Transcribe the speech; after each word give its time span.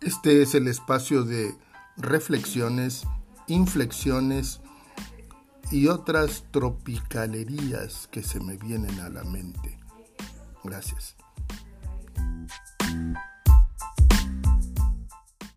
Este 0.00 0.40
es 0.40 0.54
el 0.54 0.66
espacio 0.66 1.24
de 1.24 1.54
reflexiones, 1.98 3.04
inflexiones 3.48 4.60
y 5.70 5.88
otras 5.88 6.44
tropicalerías 6.50 8.08
que 8.08 8.22
se 8.22 8.40
me 8.40 8.56
vienen 8.56 8.98
a 9.00 9.10
la 9.10 9.24
mente. 9.24 9.78
Gracias. 10.64 11.16